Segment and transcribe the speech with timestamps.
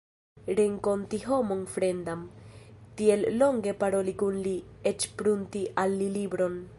[0.59, 2.23] Renkonti homon fremdan,
[3.01, 4.57] tiel longe paroli kun li,
[4.93, 6.63] eĉ prunti al li libron!